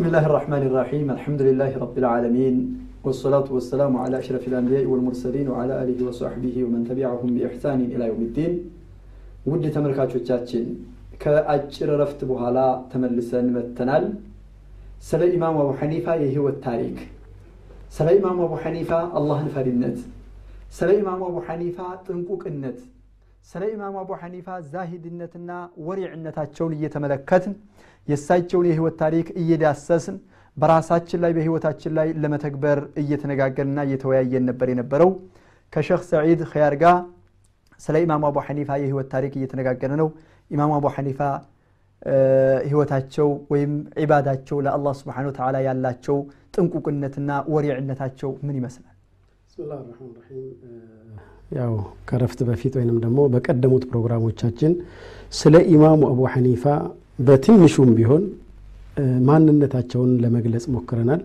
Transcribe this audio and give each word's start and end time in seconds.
بسم 0.00 0.04
الله 0.04 0.24
الرحمن 0.26 0.62
الرحيم 0.62 1.06
الحمد 1.10 1.40
لله 1.42 1.72
رب 1.78 1.96
العالمين 1.98 2.56
والصلاة 3.04 3.48
والسلام 3.50 3.92
على 3.96 4.18
أشرف 4.18 4.48
الأنبياء 4.48 4.84
والمرسلين 4.84 5.46
وعلى 5.48 5.72
آله 5.82 5.98
وصحبه 6.08 6.54
ومن 6.64 6.80
تبعهم 6.90 7.28
بإحسان 7.36 7.80
إلى 7.92 8.04
يوم 8.10 8.22
الدين 8.28 8.52
ውድ 9.50 9.64
ተመልካቾቻችን 9.74 10.64
ከአጭር 11.22 11.90
ረፍት 12.00 12.20
በኋላ 12.30 12.58
ተመልሰን 12.92 13.46
መጥተናል 13.56 14.04
ስለ 15.08 15.22
ኢማሙ 15.36 15.56
አቡ 15.64 15.70
ሐኒፋ 15.80 16.06
የህይወት 16.22 16.56
ታሪክ 16.66 16.96
ስለ 17.96 18.08
ኢማሙ 18.18 18.38
አቡ 18.46 18.54
ሐኒፋ 18.64 18.90
አላህን 19.18 19.48
ፈሪነት 19.56 19.98
ስለ 20.78 20.88
ኢማሙ 21.00 21.20
አቡ 21.28 21.36
ሐኒፋ 21.48 21.78
ጥንቁቅነት 22.06 22.78
ስለ 23.45 23.63
ኢማሙ 23.73 23.95
አቡ 24.01 24.11
ሐኒፋ 24.21 24.47
ዛሂድነትና 24.71 25.51
ወሪዕነታቸውን 25.87 26.73
እየተመለከትን 26.77 27.53
የእሳቸውን 28.07 28.67
የህይወት 28.69 28.95
ታሪክ 29.01 29.27
እየዳሰስን 29.41 30.17
በራሳችን 30.57 31.19
ላይ 31.23 31.31
በህይወታችን 31.37 31.91
ላይ 31.97 32.07
ለመተግበር 32.23 32.79
እየተነጋገርና 33.01 33.79
እየተወያየን 33.87 34.45
ነበር 34.49 34.69
የነበረው። 34.71 35.11
ከሸክ 35.73 36.01
ሰዒድ 36.11 36.41
ኸያር 36.51 36.75
ጋር 36.83 36.97
ስለ 37.79 37.97
ኢማሙ 38.05 38.23
አቡ 38.29 38.37
ሐኒፋ 38.47 38.69
የህይወት 38.81 39.07
ታሪክ 39.13 39.33
እየተነጋገረ 39.39 39.91
ነው። 40.01 40.09
ኢማሙ 40.51 40.71
አቡ 40.77 40.87
ሐኒፋ 40.95 41.19
ህይወታቸው 42.65 43.29
ወይም 43.51 43.73
ዒባዳቸው 44.01 44.57
ለአላህ 44.65 44.93
ስብሓን 45.01 45.27
ወተዓላ 45.29 45.57
ያላቸው 45.67 46.17
ጥንቁቅነትና 46.55 47.31
ወሪዕነታቸው 47.53 48.31
ምን 48.47 48.55
ይመስላል 48.59 48.90
ብስሚላህ 49.61 49.79
ራህማን 49.81 50.13
ራሒም 50.19 50.45
ያው 51.57 51.73
ከረፍት 52.09 52.39
በፊት 52.47 52.73
ወይንም 52.77 52.97
ደግሞ 53.03 53.19
በቀደሙት 53.33 53.83
ፕሮግራሞቻችን 53.89 54.71
ስለ 55.33 55.55
ኢማሙ 55.73 56.01
አቡ 56.11 56.21
ሐኒፋ 56.33 56.63
በትንሹም 57.19 57.89
ቢሆን 57.97 58.23
ማንነታቸውን 59.27 60.11
ለመግለጽ 60.23 60.65
ሞክረናል። 60.73 61.21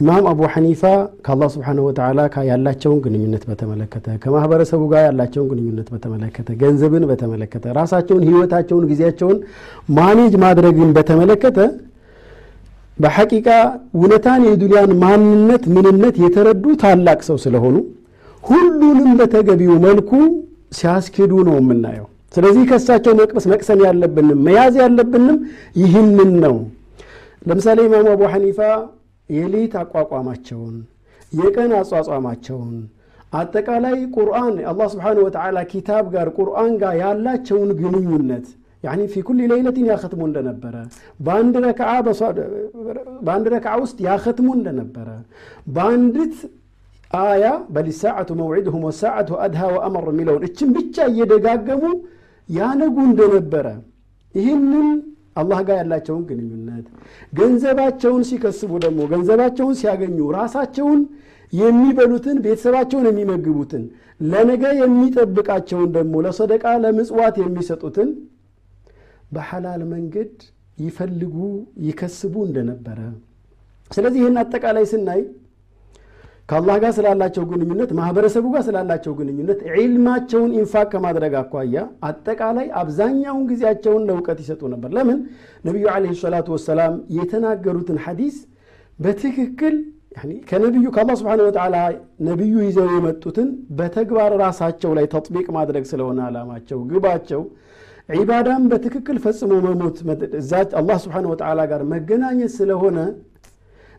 ኢማም 0.00 0.24
አቡ 0.30 0.40
ሐኒፋ 0.54 0.82
ከአላህ 1.24 1.48
سبحانه 1.54 1.84
وتعالى 1.88 2.20
ያላቸውን 2.50 3.00
ግንኙነት 3.04 3.44
በተመለከተ 3.50 4.16
ከማህበረሰቡ 4.22 4.82
ጋር 4.92 5.02
ያላቸውን 5.08 5.48
ግንኙነት 5.52 5.88
በተመለከተ 5.94 6.56
ገንዘብን 6.62 7.06
በተመለከተ 7.10 7.74
ራሳቸውን 7.80 8.24
ህይወታቸውን 8.28 8.86
ጊዜያቸውን 8.92 9.38
manage 9.98 10.34
ማድረግን 10.44 10.92
በተመለከተ 10.98 11.58
በ 13.00 13.14
حقيقة 13.14 13.48
እውነታን 13.96 14.42
የዱንያን 14.48 14.90
ማንነት 15.02 15.64
ምንነት 15.74 16.16
የተረዱ 16.24 16.64
ታላቅ 16.82 17.20
ሰው 17.28 17.38
ስለሆኑ 17.44 17.76
ሁሉንም 18.42 19.10
በተገቢው 19.20 19.74
መልኩ 19.86 20.10
ሲያስኬዱ 20.78 21.32
ነው 21.48 21.56
የምናየው። 21.60 22.06
ስለዚህ 22.34 22.64
ከእሳቸው 22.70 23.12
መቅመስ 23.20 23.44
መቅሰም 23.52 23.80
ያለብንም 23.86 24.40
መያዝ 24.46 24.74
ያለብንም 24.82 25.38
ይህንን 25.80 26.32
ነው። 26.44 26.56
ለምሳሌ 27.48 27.78
ኢማሙ 27.88 28.06
አቡ 28.14 28.22
ሐኒፋ 28.32 28.58
የሌት 29.30 29.74
አቋቋማቸውን 29.82 30.76
የቀን 31.32 31.72
አጿጿማቸውን 31.80 32.72
አጠቃላይ 33.32 33.98
ቁርአን 34.14 34.54
አላህ 34.70 34.86
ስብሓን 34.94 35.18
ወተዓላ 35.24 35.58
ኪታብ 35.72 36.04
ጋር 36.14 36.28
ቁርአን 36.38 36.72
ጋር 36.80 36.94
ያላቸውን 37.02 37.70
ግንኙነት 37.80 38.46
ያኒ 38.84 39.00
ፊ 39.12 39.22
ኩል 39.26 39.38
ሌይለትን 39.50 39.86
ያኸትሙ 39.90 40.20
እንደነበረ 40.28 40.74
በአንድ 43.24 43.46
ረክዓ 43.52 43.72
ውስጥ 43.82 43.98
ያኸትሙ 44.06 44.48
እንደነበረ። 44.58 45.08
በአንዲት 45.74 46.36
አያ 47.20 47.44
በሊሳዓቱ 47.74 48.30
መውዒድሁም 48.40 48.82
ወሳዓቱ 48.88 49.30
አድሃ 49.44 49.62
ወአመር 49.74 50.04
የሚለውን 50.12 50.44
እችን 50.48 50.68
ብቻ 50.76 51.06
እየደጋገሙ 51.12 51.82
ያነጉ 52.48 52.96
እንደነበረ። 53.08 53.66
ይህንን 54.34 54.88
አላህ 55.40 55.58
ጋር 55.66 55.76
ያላቸውን 55.80 56.22
ግንኙነት 56.28 56.86
ገንዘባቸውን 57.32 58.22
ሲከስቡ 58.28 58.72
ደግሞ 58.84 59.00
ገንዘባቸውን 59.12 59.74
ሲያገኙ 59.80 60.18
ራሳቸውን 60.38 61.00
የሚበሉትን 61.52 62.36
ቤተሰባቸውን 62.44 63.06
የሚመግቡትን 63.10 63.84
ለነገ 64.24 64.64
የሚጠብቃቸውን 64.80 65.88
ደግሞ 65.96 66.14
ለሰደቃ 66.26 66.64
ለምጽዋት 66.82 67.36
የሚሰጡትን 67.42 68.08
በሐላል 69.30 69.82
መንገድ 69.92 70.32
ይፈልጉ 70.78 71.36
ይከስቡ 71.86 72.34
እንደነበረ። 72.48 72.98
ስለዚህ 73.90 74.20
ይህን 74.22 74.38
አጠቃላይ 74.42 74.84
ስናይ 74.90 75.20
ከአላህ 76.48 76.76
ጋር 76.82 76.92
ስላላቸው 76.96 77.42
ግንኙነት 77.50 77.90
ማህበረሰቡ 77.98 78.44
ጋር 78.54 78.62
ስላላቸው 78.68 79.12
ግንኙነት 79.18 79.60
ዒልማቸውን 79.74 80.50
ኢንፋቅ 80.58 80.86
ከማድረግ 80.92 81.34
አኳያ 81.40 81.76
አጠቃላይ 82.08 82.66
አብዛኛውን 82.80 83.44
ጊዜያቸውን 83.50 84.02
ለእውቀት 84.08 84.38
ይሰጡ 84.42 84.62
ነበር። 84.72 84.90
ለምን? 84.96 85.18
ነቢዩ 85.64 85.84
ለ 86.04 86.14
ሰላቱ 86.22 86.48
ወሰላም 86.56 86.94
የተናገሩትን 87.18 88.00
ሐዲስ 88.04 88.36
በትክክል 88.98 89.76
ከነቢዩ 90.48 90.86
ከአላህ 90.94 91.16
ስብሓን 91.20 91.40
ወተዓላ 91.44 91.76
ነቢዩ 92.28 92.54
ይዘው 92.66 92.88
የመጡትን 92.94 93.48
በተግባር 93.78 94.32
ራሳቸው 94.42 94.90
ላይ 94.98 95.06
ተጥቢቅ 95.12 95.46
ማድረግ 95.56 95.84
ስለሆነ 95.90 96.18
አላማቸው 96.26 96.78
ግባቸው 96.90 97.42
ዒባዳን 98.10 98.62
በትክክል 98.70 99.16
ፈጽሞ 99.24 99.52
መሞት 99.66 99.98
አላህ 100.80 100.96
ስብሓን 101.04 101.26
ወተዓላ 101.32 101.60
ጋር 101.72 101.82
መገናኘት 101.92 102.52
ስለሆነ 102.56 102.98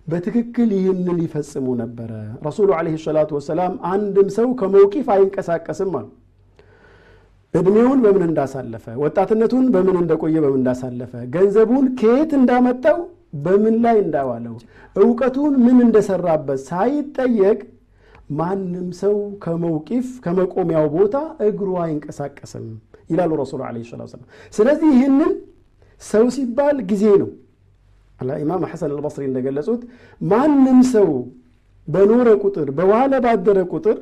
በትክክል 0.08 0.70
ይህንን 0.78 1.18
ይፈጽሙ 1.26 1.68
ነበረ። 1.82 2.12
ረሱሉ 2.46 2.70
ለ 2.86 2.96
ሰላቱ 3.04 3.32
ወሰላም 3.38 3.74
አንድም 3.92 4.30
ሰው 4.38 4.48
ከመውቂፍ 4.62 5.08
አይንቀሳቀስም 5.16 5.92
አሉ። 6.00 6.08
እድሜውን 7.54 8.00
በምን 8.04 8.24
እንዳሳለፈ 8.28 8.86
ወጣትነቱን 9.04 9.66
በምን 9.74 9.98
እንደቆየ 10.02 10.36
በምን 10.44 10.60
እንዳሳለፈ 10.60 11.14
ገንዘቡን 11.34 11.88
ከየት 12.00 12.32
እንዳመጣው 12.40 13.00
በምን 13.46 13.76
ላይ 13.84 13.98
እንዳዋለው 14.04 14.56
እውቀቱን 14.96 15.54
ምን 15.66 15.78
እንደሰራበት 15.86 16.62
ሳይጠየቅ 16.70 17.60
ማንም 18.40 18.88
ሰው 19.02 19.16
ከመውቂፍ 19.44 20.08
ከመቆሚያው 20.26 20.86
ቦታ 20.96 21.16
እግሩ 21.48 21.70
አይንቀሳቀስም 21.84 22.66
ይላሉ 23.12 23.32
ረሱሉ 23.42 23.62
ለ 23.68 23.84
ሰላት 23.90 24.10
ሰላም 24.14 24.28
ስለዚህ 24.54 24.90
ይህንን 24.96 25.32
ሰው 26.02 26.26
ሲባል 26.36 26.78
ጊዜ 26.92 27.04
ነው። 27.22 27.30
ኢማም 28.40 28.64
ሐሰን 28.72 28.92
አልበስሪ 28.94 29.24
እንደገለጹት 29.30 29.82
ማንም 30.32 30.80
ሰው 30.94 31.10
በኖረ 31.88 32.30
ቁጥር 32.44 32.68
በዋለ 32.78 33.14
ባደረ 33.26 33.60
ቁጥር 33.74 33.98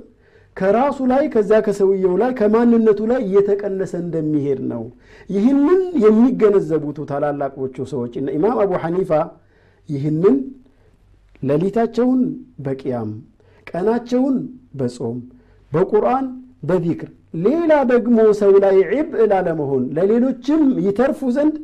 ከራሱ 0.57 0.97
ላይ 1.11 1.23
ከዛ 1.33 1.51
ከሰውየው 1.65 2.13
ላይ 2.21 2.31
ከማንነቱ 2.39 2.99
ላይ 3.11 3.19
እየተቀነሰ 3.25 3.93
እንደሚሄድ 4.03 4.59
ነው። 4.71 4.83
ይህንን 5.29 5.81
የሚገነዘቡት 6.03 6.97
ታላላቆቹ 7.11 7.75
ሰዎች 7.93 8.13
ኢማም 8.35 8.57
አቡ 8.63 8.71
ሐኒፋ 8.83 9.11
ይህንን 9.89 10.35
ሌሊታቸውን 11.43 12.21
በቅያም 12.65 13.11
ቀናቸውን 13.67 14.35
በጾም 14.79 15.17
በቁርአን 15.71 16.25
በዚክር 16.69 17.09
ሌላ 17.33 17.71
ደግሞ 17.91 18.19
ሰው 18.39 18.53
ላይ 18.63 18.77
ዒብእ 18.91 19.25
ላለመሆን 19.31 19.83
ለሌሎችም 19.97 20.61
ይተርፉ 20.85 21.29
ዘንድ 21.35 21.55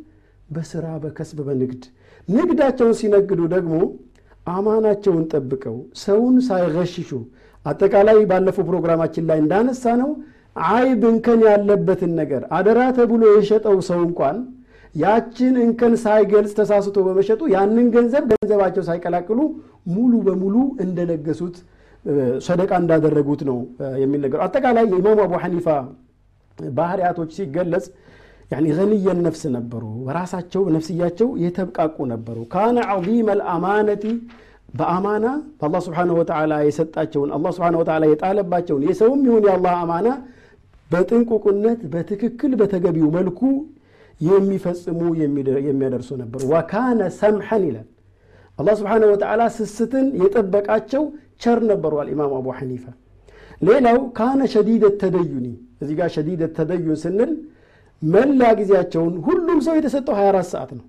በስራ 0.48 0.86
በከስብ 1.02 1.38
በንግድ 1.46 1.82
ንግዳቸውን 2.28 2.94
ሲነግዱ 3.00 3.40
ደግሞ 3.54 3.74
አማናቸውን 4.46 5.24
ጠብቀው 5.32 5.76
ሰውን 6.02 6.36
ሳይገሽሹ 6.48 7.10
አጠቃላይ 7.66 8.18
ባለፈው 8.30 8.64
ፕሮግራማችን 8.68 9.24
ላይ 9.30 9.38
እንዳነሳ 9.42 9.94
ነው 10.02 10.10
አይብ 10.56 11.02
እንከን 11.12 11.40
ያለበትን 11.48 12.12
ነገር 12.20 12.42
አደራ 12.58 12.80
ተብሎ 12.98 13.22
የሸጠው 13.32 13.78
ሰው 13.88 14.00
እንኳን 14.08 14.36
ያችን 14.94 15.54
እንከን 15.64 15.94
ሳይገልጽ 16.04 16.52
ተሳስቶ 16.58 16.98
በመሸጡ 17.06 17.40
ያንን 17.54 17.88
ገንዘብ 17.96 18.24
ገንዘባቸው 18.32 18.84
ሳይቀላቅሉ 18.88 19.40
ሙሉ 19.94 20.12
በሙሉ 20.28 20.54
እንደለገሱት 20.84 21.56
ሰደቃ 22.46 22.72
እንዳደረጉት 22.82 23.40
ነው 23.48 23.58
የሚነገሩ 24.02 24.40
አጠቃላይ 24.44 24.84
የኢማሙ 24.86 25.18
አቡ 25.24 25.34
ሐኒፋ 25.44 25.66
ባህርያቶች 26.58 27.30
ሲገለጽ 27.38 27.86
ያኒ 28.50 28.66
ገንየን 28.76 29.20
ነፍስ 29.26 29.42
ነበሩ 29.56 29.84
በራሳቸው 30.06 30.62
ነፍስያቸው 30.74 31.28
የተብቃቁ 31.44 31.96
ነበሩ። 32.12 32.38
ካነ 32.52 32.76
ዐዚመ 32.92 33.28
ልአማነቲ 33.40 34.04
በአማና 34.76 35.26
በአላህ 35.58 35.80
ስብሓን 35.86 36.10
ወተዓላ 36.18 36.54
የሰጣቸውን 36.66 37.30
አላህ 37.36 37.50
ስብሓን 37.56 37.76
ወተዓላ 37.80 38.04
የጣለባቸውን 38.10 38.82
የሰውም 38.88 39.20
ይሁን 39.28 39.44
የአላህ 39.48 39.74
አማና 39.82 40.08
በጥንቁቁነት 40.90 41.80
በትክክል 41.92 42.52
በተገቢው 42.60 43.08
መልኩ 43.16 43.40
የሚፈጽሙ 44.20 45.00
የሚያደርሱ 45.66 46.10
ነበሩ። 46.20 46.42
ወካነ 46.52 47.00
ሰምሐን 47.18 47.64
ይላል። 47.68 47.86
አላህ 48.58 48.74
ስብሓን 48.80 49.02
ወተዓላ 49.10 49.42
ስስትን 49.56 50.06
የጠበቃቸው 50.20 51.02
ቸር 51.40 51.60
ነበሩ 51.70 51.92
አልኢማም 52.02 52.32
አቡ 52.38 52.46
ሐኒፋ። 52.58 52.84
ሌላው 53.62 53.98
ካነ 54.18 54.40
ሸዲደ 54.54 54.84
ተደዩኒ። 55.00 55.46
እዚህ 55.82 55.94
ጋር 55.98 56.08
ሸዲደ 56.16 56.42
ተደዩን 56.56 56.98
ስንል 57.02 57.32
መላ 58.02 58.42
ጊዜያቸውን 58.58 59.14
ሁሉም 59.26 59.58
ሰው 59.66 59.74
የተሰጠው 59.78 60.14
24 60.18 60.50
ሰዓት 60.52 60.70
ነው። 60.78 60.84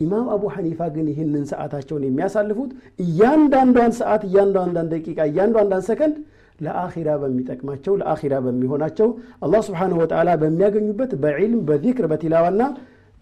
ኢማም 0.00 0.26
አቡ 0.34 0.44
ሐኒፋ 0.54 0.80
ግን 0.94 1.06
ይህንን 1.12 1.44
ሰዓታቸውን 1.50 2.04
የሚያሳልፉት 2.06 2.70
እያንዳንዷን 3.04 3.92
ሰዓት 3.98 4.22
እያንዳንዷን 4.28 4.88
ደቂቃ 4.92 5.18
እያንዳንዷን 5.30 5.82
ሰከንድ 5.88 6.16
ለአኺራ 6.58 7.10
በሚጠቅማቸው 7.22 7.94
ለአኺራ 8.00 8.34
በሚሆናቸው 8.44 9.08
አላህ 9.44 9.60
ስብሓንሁ 9.68 9.96
ወተዓላ 10.02 10.30
በሚያገኙበት 10.42 11.12
በዒልም 11.22 11.62
በዚክር 11.68 12.06
በቲላዋና 12.12 12.62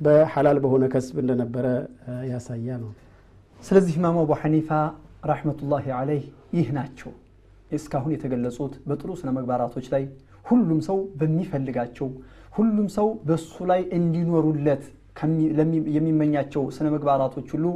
በሐላል 0.00 0.59
በሆነ 0.65 0.85
ከስብ 0.93 1.17
እንደነበረ 1.23 1.67
ያሳያ 2.31 2.69
ነው። 2.82 2.91
ስለዚህ 3.61 3.94
ኢማሙ 3.99 4.19
አቡ 4.25 4.32
ሐኒፋ 4.43 4.69
ረሕመቱላሂ 5.31 5.87
አለይህ 5.97 6.27
ይህ 6.52 6.69
ናቸው። 6.76 7.11
እስካሁን 7.70 8.12
የተገለጹት 8.14 8.73
በጥሩ 8.88 9.11
ስነ 9.20 9.29
ምግባራቶች 9.37 9.87
ላይ 9.94 10.05
ሁሉም 10.44 10.79
ሰው 10.88 10.99
በሚፈልጋቸው 11.19 12.08
ሁሉም 12.56 12.87
ሰው 12.97 13.08
በሱ 13.29 13.55
ላይ 13.70 13.82
እንዲኖሩለት 13.99 14.85
የሚመኛቸው 15.97 16.62
ስነ 16.76 16.87
ምግባራቶች 16.94 17.49
ሁሉ 17.55 17.67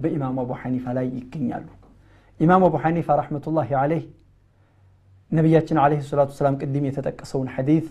በኢማሙ 0.00 0.36
አቡ 0.44 0.50
ሐኒፋ 0.62 0.84
ላይ 0.98 1.06
ይገኛሉ። 1.18 1.66
ኢማሙ 2.40 2.62
አቡ 2.68 2.76
ሐኒፋ 2.84 3.16
ረሕመቱላሂ 3.20 3.70
አለይህ 3.80 4.04
ነቢያችን 5.30 5.78
አለይሂ 5.82 6.00
ሰላቱ 6.08 6.30
ሰላም 6.38 6.54
ቅድም 6.62 6.84
የተጠቀሰውን 6.88 7.48
ሐዲት 7.54 7.88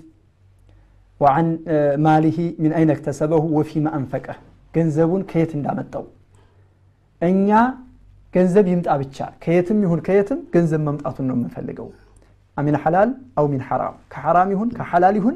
ወዓን 1.21 1.47
ማሊሂ 2.05 2.37
ሚን 2.61 2.73
አይነ 2.77 2.89
እክተሰበሁ 2.95 3.43
ወፊማ 3.57 3.87
አንፈቀህ 3.97 4.37
ገንዘቡን 4.73 5.23
ከየት 5.29 5.51
እንዳመጣው 5.57 6.03
እኛ 7.21 7.49
ገንዘብ 8.33 8.65
ይምጣ 8.71 8.89
ብቻ። 9.01 9.17
ከየትም 9.43 9.77
ይሁን 9.85 9.99
ከየትም 10.07 10.39
ገንዘብ 10.53 10.81
መምጣቱን 10.87 11.25
ነው 11.29 11.35
የምንፈልገው። 11.37 11.87
አሚን 12.57 12.75
ሐላል 12.83 13.09
አው 13.39 13.45
ሚን 13.51 13.61
ሐራም። 13.67 13.95
ከሐራም 14.13 14.49
ይሁን 14.53 14.69
ከሐላል 14.77 15.15
ይሁን 15.19 15.35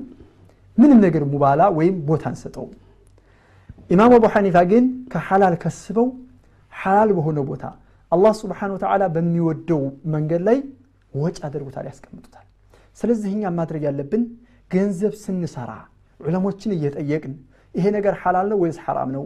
ምንም 0.78 1.00
ነገር 1.06 1.24
ሙባላ 1.32 1.62
ወይም 1.78 1.96
ቦታ 2.08 2.24
አንሰጠው 2.32 2.66
ኢማም 3.90 4.14
አቡ 4.18 4.26
ሐኒፋ 4.34 4.58
ግን 4.72 4.84
ከሐላል 5.14 5.56
ከስበው 5.64 6.08
ሐላል 6.74 7.10
በሆነ 7.18 7.40
ቦታ 7.50 7.64
አላህ 8.12 8.34
ስብሓን 8.40 8.72
ወተዓላ 8.76 9.04
በሚወደው 9.16 9.82
መንገድ 10.14 10.42
ላይ 10.48 10.58
ወጭ 11.14 11.38
አድርጎታል 11.48 11.86
ያስቀምጡታል። 11.92 12.46
ስለዚህ 12.98 13.30
እኛ 13.36 13.52
ማድረግ 13.60 13.84
ያለብን 13.88 14.24
ገንዘብ 14.72 15.14
ስንሰራ 15.24 15.72
ዑለሞችን 16.20 16.72
እየጠየቅን 16.76 17.34
ይሄ 17.76 17.86
ነገር 17.98 18.14
ሐላል 18.22 18.48
ነው 18.52 18.58
ወይስ 18.64 18.78
ሐራም 18.86 19.10
ነው? 19.16 19.24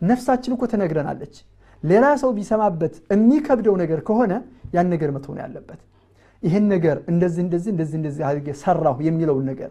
ነፍሳችን 0.00 0.52
እኮ 0.56 0.62
ትነግረናለች 0.72 1.34
ሌላ 1.86 2.06
ሰው 2.22 2.30
ቢሰማበት 2.36 2.94
የሚከብደው 3.12 3.74
ነገር 3.82 4.00
ከሆነ 4.08 4.32
ያን 4.74 4.88
ነገር 4.94 5.10
መተው 5.16 5.32
ነው 5.36 5.42
ያለበት። 5.44 5.80
ይህን 6.42 6.64
ነገር 6.72 6.96
እንደዚህ 7.10 7.42
እንደዚህ 7.46 7.70
እንደዚህ 7.74 7.96
እንደዚህ 8.00 8.22
አድርጌ 8.28 8.48
ሰራሁ 8.62 8.96
የሚለውን 9.06 9.44
ነገር 9.50 9.70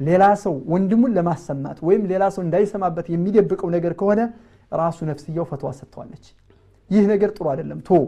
ሌላ 0.00 0.24
ሰው 0.42 0.54
ወንድሙን 0.72 1.12
ለማሰማት 1.16 1.78
ወይም 1.86 2.02
ሌላ 2.10 2.24
ሰው 2.34 2.42
እንዳይሰማበት 2.46 3.06
የሚደብቀው 3.12 3.68
ነገር 3.76 3.92
ከሆነ 4.00 4.20
ራሱ 4.72 4.98
ነፍስያው 5.10 5.44
ፈትዋ 5.50 5.70
ሰጥተዋለች። 5.78 6.24
ይህ 6.90 7.04
ነገር 7.12 7.30
ጥሩ 7.36 7.46
አይደለም። 7.52 7.78
ቶ 7.88 7.98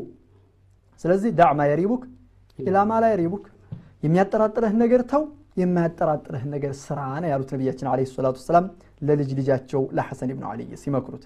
ስለዚህ 1.05 1.31
ዳዕ 1.39 1.51
ማ 1.59 1.67
የሪቡክ 1.71 2.03
ኢላማ 2.59 2.93
ላ 3.03 3.09
የሪቡክ 3.13 3.45
የሚያጠራጥረህ 4.05 4.73
ነገር 4.83 5.03
ተው 5.13 5.23
የማያጠራጥርህ 5.61 6.43
ነገር 6.55 6.73
ስራ 6.83 6.99
ነው 7.23 7.29
ያሉት 7.33 7.51
ነቢያችን 7.55 7.87
አለ 7.93 8.01
ሰላቱ 8.11 8.37
ወሰላም 8.41 8.67
ለልጅ 9.03 9.31
ልጃቸው 9.39 9.83
ለሐሰን 9.97 10.31
ብኑ 10.37 10.45
አልይ 10.51 10.69
ሲመክሩት። 10.83 11.25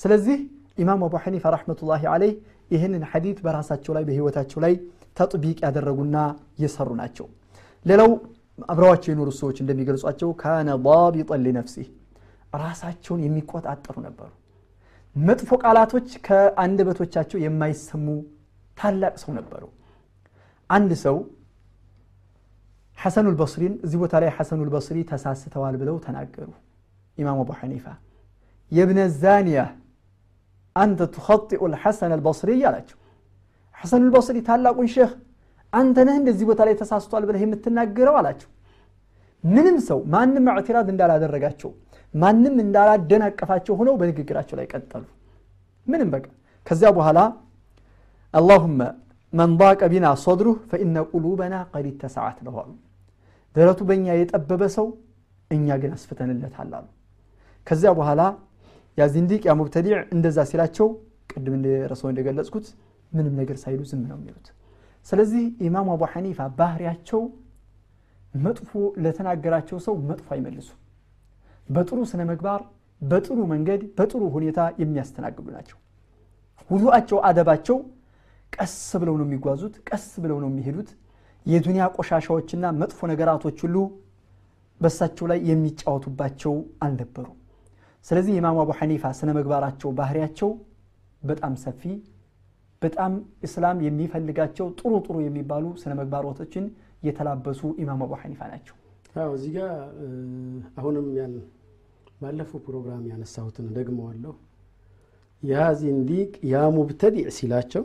ስለዚህ 0.00 0.38
ኢማም 0.78 1.02
አቡ 1.06 1.14
ሐኒፋ 1.24 1.44
ረሕመቱላሂ 1.54 2.02
አለይህ 2.14 2.34
ይህንን 2.70 3.02
ሐዲት 3.10 3.38
በራሳቸው 3.44 3.92
ላይ 3.96 4.04
በህይወታቸው 4.08 4.58
ላይ 4.64 4.74
ተጥቢቅ 5.16 5.58
ያደረጉና 5.66 6.16
የሰሩ 6.62 6.90
ናቸው 7.00 7.26
ሌላው 7.84 8.10
አብረዋቸው 8.68 9.10
የኖሩ 9.12 9.28
ሰዎች 9.40 9.56
እንደሚገልጿቸው 9.62 10.30
ካነ 10.42 10.70
ዳቢጠን 10.86 11.42
ሊነፍሲህ 11.46 11.88
ራሳቸውን 12.62 13.20
የሚቆጣጠሩ 13.26 13.96
ነበሩ 14.06 14.28
መጥፎ 15.16 15.50
ቃላቶች 15.62 16.08
ከአንደበቶቻቸው 16.26 17.38
የማይሰሙ 17.44 18.06
ታላቅ 18.78 19.14
ሰው 19.22 19.32
ነበሩ 19.38 19.62
አንድ 20.70 20.90
ሰው 21.04 21.16
ሐሰኑ 22.98 23.26
ልበስሪን 23.34 23.74
እዚህ 23.86 23.98
ቦታ 24.02 24.14
ላይ 24.22 24.30
ሐሰኑ 24.38 24.60
ልበስሪ 24.68 24.98
ተሳስተዋል 25.10 25.74
ብለው 25.82 25.96
ተናገሩ 26.06 26.48
ኢማም 27.18 27.38
አቡ 27.42 27.50
ሐኒፋ 27.60 27.86
የብነ 28.72 29.00
ዛንያ 29.22 29.60
አንተ 30.75 31.01
ትኸጢኡ 31.15 31.61
ልሐሰን 31.73 32.11
አልበስሪ 32.15 32.49
አላቸው 32.69 32.97
ሐሰኑ 33.79 34.01
ልበስሪ 34.07 34.37
ታላቁን 34.47 34.87
ሼህ 34.95 35.11
አንተ 35.73 35.97
ነህ 36.07 36.15
እንደዚህ 36.21 36.45
ቦታ 36.49 36.61
ላይ 36.67 36.75
ተሳስቷል 36.81 37.23
ብለህ 37.29 37.41
የምትናገረው 37.45 38.15
አላቸው 38.19 38.49
ምንም 39.43 39.77
ሰው 39.87 39.99
ማንም 40.13 40.45
እዕትራድ 40.53 40.87
እንዳላደረጋቸው 40.93 41.71
ማንም 42.13 42.55
እንዳላደናቀፋቸው 42.63 43.73
ሆነው 43.79 43.95
በንግግራቸው 44.01 44.55
ላይ 44.59 44.67
ቀጠሉ 44.73 45.03
ምንም 45.87 46.09
በቃ 46.15 46.25
ከዚያ 46.67 46.89
በኋላ 46.97 47.19
አላሁመ 48.33 48.79
መን 49.33 49.51
ضاق 49.61 49.81
ቢና 49.91 50.07
ሶድሩህ 50.23 50.57
ፈኢነ 50.71 50.97
ቁሉበና 51.11 51.55
ቀድ 51.73 51.87
ተሰዓት 52.01 52.37
ለው 52.45 52.55
አሉ 52.61 52.71
ደረቱ 53.55 53.79
በእኛ 53.89 54.07
የጠበበ 54.19 54.63
ሰው 54.77 54.87
እኛ 55.51 55.67
ግን 55.81 55.91
አስፍተንለታል 55.97 56.71
አሉ 56.79 56.85
ከዚያ 57.67 57.91
በኋላ 57.99 58.21
ያ 59.00 59.06
ዚንዲቅ 59.12 59.42
ያ 59.48 59.54
ሙብተዲዕ 59.58 59.94
እንደዛ 60.14 60.38
ሲላቸው 60.50 60.88
ቅድም 61.30 61.54
ረሰው 61.90 62.08
እንደገለጽኩት 62.12 62.66
ምንም 63.12 63.34
ነገር 63.40 63.56
ሳይሉ 63.62 63.80
ዝም 63.90 64.02
ነው 64.10 64.18
የሚሉት። 64.20 64.48
ስለዚህ 65.06 65.44
ኢማሙ 65.66 65.88
አቡ 65.94 66.02
ሐኒፋ 66.12 66.40
ባህሪያቸው 66.58 67.20
መጥፎ 68.34 68.70
ለተናገራቸው 69.04 69.78
ሰው 69.86 69.94
መጥፎ 70.10 70.26
አይመልሱ 70.34 70.68
በጥሩ 71.68 71.98
ስነ 72.10 72.20
ምግባር 72.30 72.60
በጥሩ 73.02 73.38
መንገድ 73.52 73.82
በጥሩ 73.98 74.22
ሁኔታ 74.34 74.60
የሚያስተናግዱ 74.82 75.46
ናቸው። 75.56 75.78
ውዱአቸው 76.70 77.18
አደባቸው 77.28 77.76
ቀስ 78.52 78.74
ብለው 79.02 79.14
ነው 79.20 79.26
የሚጓዙት 79.28 79.74
ቀስ 79.88 80.06
ብለው 80.22 80.38
ነው 80.42 80.48
የሚሄዱት። 80.52 80.90
የዱንያ 81.46 81.84
ቆሻሻዎችና 81.96 82.64
መጥፎ 82.80 83.06
ነገራቶች 83.12 83.58
ሁሉ 83.64 83.76
በሳቸው 84.80 85.26
ላይ 85.30 85.38
የሚጫወቱባቸው 85.50 86.54
አልነበሩ 86.84 87.26
ስለዚህ 88.04 88.32
የኢማሙ 88.34 88.58
አቡ 88.62 88.70
ሐኒፋ 88.78 89.04
ስነ 89.18 89.30
ምግባራቸው 89.38 89.90
ባህሪያቸው 89.98 90.50
በጣም 91.22 91.54
ሰፊ 91.64 91.82
በጣም 92.82 93.12
እስላም 93.46 93.78
የሚፈልጋቸው 93.86 94.66
ጥሩ 94.78 94.92
ጥሩ 95.06 95.16
የሚባሉ 95.24 95.64
ስነ 95.80 95.92
ምግባሮቶችን 95.98 96.64
የተላበሱ 97.08 97.60
ኢማም 97.82 98.02
አቡ 98.06 98.12
ሐኒፋ 98.22 98.40
ናቸው። 98.52 98.76
አዎ 99.20 99.30
እዚህ 99.38 99.50
ጋር 99.56 99.70
አሁንም 100.80 101.06
ያን 101.18 101.34
ባለፈው 102.22 102.60
ፕሮግራም 102.66 103.02
ያነሳሁትን 103.10 103.66
ደግመዋለሁ። 103.76 104.34
ያ 105.42 105.66
ዚንዲቅ 105.80 106.32
ያ 106.50 106.62
ሙብተዲዕ 106.76 107.28
ሲላቸው 107.36 107.84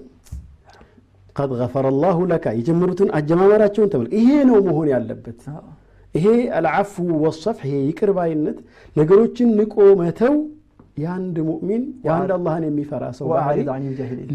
ቀድ 1.36 1.52
ገፈረ 1.60 1.86
ላሁ 2.02 2.20
ለካ 2.32 2.54
የጀመሩትን 2.58 3.10
አጀማመራቸውን 3.18 3.90
ተመልክ 3.94 4.12
ይሄ 4.20 4.30
ነው 4.50 4.58
መሆን 4.68 4.88
ያለበት 4.94 5.42
ይሄ 6.16 6.28
አልዓፉ 6.58 6.94
ወሰፍሕ 7.24 7.64
ይሄ 7.70 7.80
ይቅር 7.90 8.12
ባይነት 8.18 8.58
ነገሮችን 8.96 9.50
ንቆ 9.60 9.74
መተው 10.02 10.36
የአንድ 10.98 11.38
ሙእሚን 11.48 11.82
የአንድ 12.06 12.30
አላህን 12.36 12.64
የሚፈራ 12.68 13.06
ሰው 13.18 13.28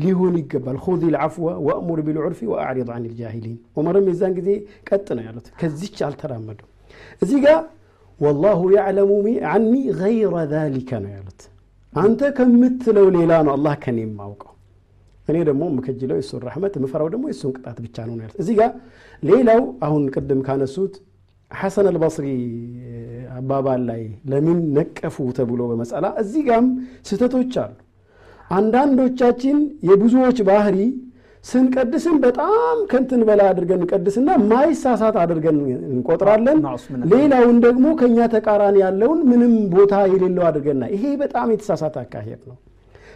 ሊሆን 0.03 0.35
ይገባል። 0.41 0.77
ሁዚ 0.85 1.03
ልዓፍወ 1.15 1.47
ወእሙር 1.67 2.01
ቢልዑርፊ 2.07 2.41
ወአዕሪድ 2.51 2.91
አን 2.95 3.05
ልጃሂሊን 3.07 3.57
ዑመርም 3.77 4.09
የዛን 4.11 4.35
ጊዜ 4.39 4.51
ቀጥ 4.89 5.07
ነው 5.19 5.25
ያሉት። 5.29 5.47
ከዚች 5.61 5.99
አልተራመዱ 6.09 6.61
እዚህ 7.23 7.39
ጋር 7.47 7.59
ወላሁ 8.21 8.61
ያዕለሙ 8.77 9.11
አኒ 9.53 9.73
ገይረ 10.01 10.37
ዛሊከ 10.53 10.91
ነው 11.05 11.11
ያሉት። 11.17 11.41
አንተ 11.93 12.23
ከምትለው 12.37 13.07
ሌላ 13.15 13.33
ነው 13.47 13.53
አላህ 13.57 13.75
ከኔ 13.85 13.99
የማውቀው። 14.05 14.53
እኔ 15.29 15.37
ደግሞ 15.49 15.63
የምከጅለው 15.71 16.17
የሱን 16.19 16.41
ረሕመት 16.47 16.75
የምፈራው 16.79 17.09
ደግሞ 17.15 17.25
የሱን 17.31 17.53
ቅጣት 17.57 17.79
ብቻ 17.85 17.97
ነው 18.09 18.15
ያሉት። 18.19 18.37
እዚህ 18.43 18.55
ጋር 18.61 18.71
ሌላው 19.23 19.63
አሁን 19.87 20.03
ቅድም 20.15 20.41
ካነሱት 20.47 20.95
ሐሰን 21.51 21.87
አልበስሪ 21.91 22.27
አባባል 23.39 23.81
ላይ 23.89 24.03
ለምን 24.31 24.59
ነቀፉ 24.77 25.17
ተብሎ 25.39 25.61
በመጸላ 25.71 26.07
እዚህ 26.23 26.43
ጋም 26.49 26.67
ስህተቶች 27.09 27.55
አሉ። 27.63 27.75
አንዳንዶቻችን 28.51 29.57
የብዙዎች 29.89 30.39
ባህሪ 30.49 30.79
ስንቀድስን 31.45 32.17
በጣም 32.25 32.79
ከንትን 32.91 33.21
በላይ 33.29 33.47
አድርገን 33.51 33.81
እንቀድስና 33.81 34.31
ማይሳሳት 34.51 35.17
አድርገን 35.23 35.59
እንቆጥራለን። 35.91 36.59
ሌላውን 37.13 37.59
ደግሞ 37.67 37.87
ከእኛ 38.01 38.27
ተቃራኒ 38.35 38.77
ያለውን 38.85 39.21
ምንም 39.31 39.55
ቦታ 39.75 40.03
የሌለው 40.13 40.45
አድርገና 40.51 40.83
ይሄ 40.95 41.05
በጣም 41.23 41.49
የተሳሳተ 41.55 41.97
አካሄድ 42.03 42.43
ነው። 42.51 42.59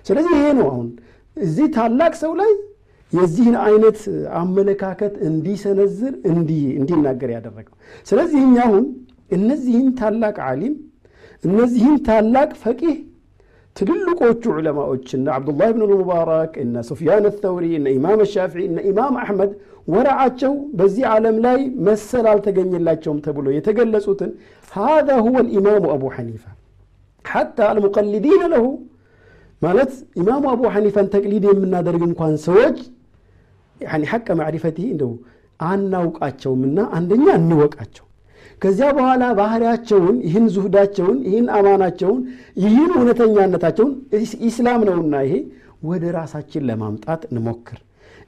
ስለዚህ 0.06 0.32
ይሄ 0.38 0.46
ነው 0.58 0.66
አሁን 0.72 0.88
እዚህ 1.36 1.66
ታላቅ 1.76 2.14
ሰው 2.22 2.32
ላይ 2.40 2.52
የዚህን 3.14 3.56
አይነት 3.66 3.99
አመለካከት 4.40 5.14
እንዲሰነዝር 5.28 6.14
እንዲናገር 6.78 7.30
ያደረገው። 7.37 7.75
ስለዚህ 8.11 8.40
እኛ 8.47 8.56
አሁን 8.66 8.85
እነዚህን 9.30 9.88
ታላቅ 10.00 10.37
ዓሊም 10.49 10.75
እነዚህን 11.44 11.97
ታላቅ 12.09 12.50
ፈቂህ 12.62 12.97
ትልልቆቹ 13.76 14.42
ዑለማዎች 14.56 15.06
እነ 15.16 15.26
ዓብዱላህ 15.37 15.71
ብን 15.76 15.85
ሙባረክ 15.92 16.52
እነ 16.64 16.83
ሱፍያን 16.88 17.25
ተውሪ 17.44 17.66
እነ 17.78 17.87
ኢማም 17.97 18.21
ሻፊዒ 18.35 18.64
እነ 18.71 18.80
ኢማም 18.90 19.14
አሕመድ 19.23 19.52
ወረዓቸው 19.88 20.52
በዚህ 20.78 21.04
ዓለም 21.14 21.37
ላይ 21.47 21.59
መሰል 21.87 22.26
አልተገኘላቸውም 22.33 23.18
ተብሎ 23.26 23.47
የተገለጹትን 23.56 24.30
ሃذا 24.73 25.16
هو 25.16 25.37
الإمام 25.38 25.83
أبو 25.87 26.06
حنيفة 26.11 26.50
حتى 27.25 27.64
المقلدين 27.73 28.42
له 28.54 28.64
ማለት 29.62 29.92
ኢማሙ 30.21 30.44
አቡ 30.52 30.62
ሐኒፋን 30.75 31.06
ተቅሊድ 31.12 31.44
የምናደርግ 31.49 32.02
እንኳን 32.09 32.33
ሰዎች 32.47 32.78
ሐቀ 34.10 34.26
ማዕሪፈትህ 34.38 34.88
እንደው 34.92 35.12
አናውቃቸውምና 35.68 36.78
አንደኛ 36.96 37.26
እንወቃቸው። 37.40 38.04
ከዚያ 38.62 38.88
በኋላ 38.96 39.24
ባህሪያቸውን 39.38 40.16
ይህን 40.26 40.46
ዙህዳቸውን 40.54 41.16
ይህን 41.26 41.46
አማናቸውን 41.56 42.20
ይህን 42.62 42.90
እውነተኛነታቸውን 42.98 43.92
ኢስ- 44.18 44.38
ኢስላም 44.48 44.82
ነውና 44.88 45.14
ይሄ 45.26 45.34
ወደ 45.82 46.04
ራሳችን 46.16 46.66
ለማምጣት 46.68 47.22
እንሞክር። 47.30 47.78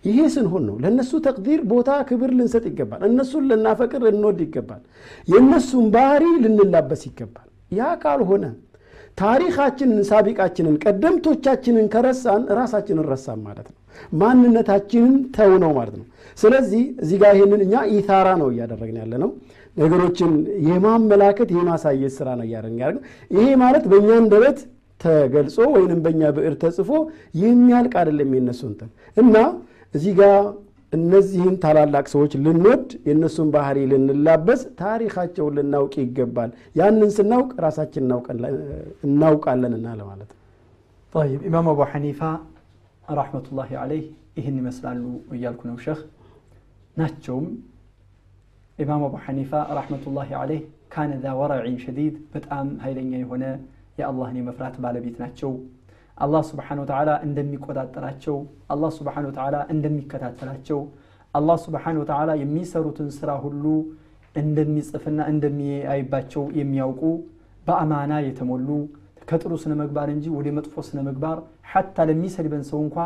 ይሄ 0.04 0.18
ስንሆን 0.34 0.64
ነው 0.68 0.76
ለእነሱ 0.82 1.12
ተቅዲር 1.24 1.60
ቦታ 1.70 1.90
ክብር 2.08 2.30
ልንሰጥ 2.38 2.64
ይገባል። 2.70 3.00
እነሱን 3.08 3.44
ልናፈቅር 3.50 4.02
እንወድ 4.10 4.40
ይገባል። 4.44 4.82
የእነሱን 5.28 5.86
ባህሪ 5.94 6.24
ልንላበስ 6.44 7.02
ይገባል። 7.08 7.48
ያ 7.72 7.88
ካልሆነ 8.02 8.44
ታሪካችንን 9.18 10.00
ሳቢቃችንን 10.08 10.74
ቀደምቶቻችንን 10.82 11.86
ከረሳን 11.92 12.42
ራሳችንን 12.58 13.06
ረሳን 13.12 13.38
ማለት 13.46 13.68
ነው 13.70 13.78
ማንነታችንን 14.22 15.14
ተው 15.36 15.52
ነው 15.64 15.72
ማለት 15.78 15.96
ነው። 16.00 16.06
ስለዚህ 16.38 16.82
እዚህ 17.02 17.16
ጋር 17.22 17.32
ይህንን 17.36 17.60
እኛ 17.66 17.74
ኢታራ 17.94 18.28
ነው 18.40 18.48
እያደረግን 18.52 18.98
ያለ 19.02 19.12
ነው። 19.22 19.30
ነገሮችን 19.76 20.32
የማመላከት 20.68 21.48
የማሳየት 21.56 22.12
ስራ 22.18 22.28
ነው 22.38 22.46
እያደረግን 22.46 22.80
ያለ 22.84 22.96
ይሄ 23.30 23.46
ማለት 23.62 23.84
በእኛ 23.92 24.10
አንደበት 24.20 24.58
ተገልጾ 25.00 25.56
ወይንም 25.74 25.98
በእኛ 26.04 26.22
ብዕር 26.36 26.54
ተጽፎ 26.62 26.90
የሚያልቅ 27.40 27.92
አይደለም። 28.00 28.30
የነሱ 28.36 28.62
እንትን 28.70 28.90
እና 29.16 29.34
እዚህ 29.94 30.14
ጋር 30.20 30.38
እነዚህን 30.92 31.54
ታላላቅ 31.62 32.04
ሰዎች 32.12 32.32
ልንወድ 32.44 32.84
የእነሱን 33.06 33.48
ባህሪ 33.54 33.78
ልንላበስ 33.90 34.60
ታሪካቸውን 34.80 35.54
ልናውቅ 35.58 35.94
ይገባል። 36.02 36.50
ያንን 36.80 37.10
ስናውቅ 37.16 37.50
ራሳችን 37.64 38.04
እናውቃለንና 39.06 39.86
ለማለት 40.00 40.30
ነው። 40.32 40.42
ኢማም 41.48 41.68
አቡ 41.72 41.80
ሐኒፋ 41.92 42.20
ረሕመቱላሂ 43.18 43.70
አለይህ 43.82 44.04
ይህን 44.38 44.56
ይመስላሉ 44.60 45.02
እያልኩ 45.34 45.62
ነው 45.70 45.76
ሸህ። 45.84 46.00
ናቸውም 46.96 47.46
ኢማም 48.78 49.02
አቡ 49.06 49.14
ሐኒፋ 49.26 49.50
ረሕመቱላሂ 49.78 50.30
አለይህ 50.40 50.62
ካነ 50.92 51.12
ዛ 51.22 51.32
ወረዒን 51.38 51.76
ሸዲድ 51.84 52.14
በጣም 52.34 52.66
ኃይለኛ 52.84 53.12
የሆነ 53.22 53.44
የአላህን 53.98 54.36
የመፍራት 54.40 54.75
ባለቤት 54.84 55.16
ናቸው። 55.22 55.52
አላህ 56.18 56.42
ስብሓን 56.50 56.78
ወተዓላ 56.82 57.10
እንደሚቆጣጠራቸው 57.26 58.36
አላህ 58.75 58.90
ስብሓን 58.98 59.26
ወተዓላ 59.30 59.56
እንደሚከታተላቸው 59.75 60.80
አላህ 61.34 61.56
ስብሓን 61.64 61.96
ወተዓላ 62.02 62.30
የሚሰሩትን 62.42 63.08
ስራ 63.16 63.30
ሁሉ 63.44 63.64
እንደሚጽፍና 64.34 65.20
እንደሚያይባቸው 65.32 66.44
የሚያውቁ 66.60 67.02
በአማና 67.64 68.14
የተሞሉ 68.26 68.68
ከጥሩ 69.28 69.52
ስነ 69.62 69.73
ምግባር 69.80 70.09
እንጂ 70.14 70.26
ወደ 70.37 70.49
መጥፎ 70.56 70.75
ስነ 70.88 70.99
ምግባር 71.09 71.38
ሐታ 71.73 72.06
ለሚሰድበን 72.09 72.64
ሰው 72.71 72.80
እንኳ 72.87 72.97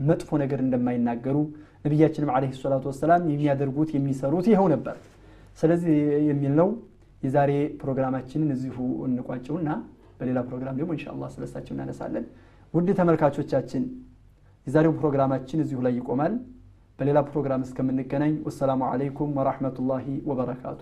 መጥፎ 0.00 0.30
ነገር 0.42 0.60
እንደማይናገሩ 0.64 1.36
ነቢያችንም 1.84 2.30
አለ 2.34 2.44
ሰላቱ 2.60 2.84
ወሰላም 2.90 3.22
የሚያደርጉት 3.32 3.90
የሚሰሩት 3.96 4.46
ይኸው 4.52 4.66
ነበር። 4.74 4.96
ስለዚህ 5.58 5.96
የሚል 6.28 6.52
ነው። 6.60 6.68
የዛሬ 7.22 7.52
ፕሮግራማችንን 7.80 8.50
እዚሁ 8.56 8.76
እንቋጨውና 9.06 9.70
በሌላ 10.18 10.38
ፕሮግራም 10.48 10.76
ደግሞ 10.80 10.90
እንሻ 10.96 11.06
አላህ 11.14 11.28
ስለሳቸው 11.34 11.72
እናነሳለን። 11.76 12.24
ውድ 12.74 12.88
ተመልካቾቻችን 12.98 13.82
የዛሬው 14.66 14.94
ፕሮግራማችን 15.00 15.62
እዚሁ 15.64 15.78
ላይ 15.86 15.94
ይቆማል። 15.98 16.34
በሌላ 16.98 17.18
ፕሮግራም 17.28 17.64
እስከምንገናኝ 17.66 18.34
ወሰላሙ 18.46 18.82
አለይኩም 18.90 19.36
ወራህመቱላሂ 19.38 20.06
ወበረካቱ 20.30 20.80